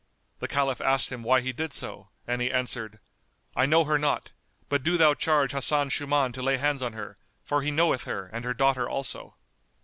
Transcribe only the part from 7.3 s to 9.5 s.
for he knoweth her and her daughter also."